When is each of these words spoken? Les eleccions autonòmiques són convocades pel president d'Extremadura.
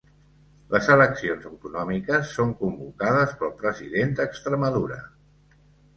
Les 0.75 0.87
eleccions 0.93 1.43
autonòmiques 1.49 2.33
són 2.39 2.55
convocades 2.63 3.35
pel 3.43 3.55
president 3.61 4.19
d'Extremadura. 4.21 4.99